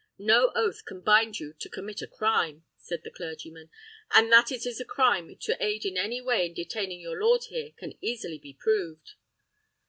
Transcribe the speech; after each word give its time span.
"No 0.17 0.51
oath 0.55 0.83
can 0.83 1.01
bind 1.01 1.39
you 1.39 1.53
to 1.59 1.69
commit 1.69 2.01
a 2.01 2.07
crime," 2.07 2.65
said 2.75 3.03
the 3.03 3.11
clergyman; 3.11 3.69
"and 4.09 4.31
that 4.31 4.51
it 4.51 4.65
is 4.65 4.81
a 4.81 4.83
crime 4.83 5.35
to 5.41 5.63
aid 5.63 5.85
in 5.85 5.95
any 5.95 6.21
way 6.21 6.47
in 6.47 6.55
detaining 6.55 6.99
your 6.99 7.21
lord 7.21 7.43
here, 7.49 7.69
can 7.77 7.93
easily 8.01 8.39
be 8.39 8.51
proved." 8.55 9.13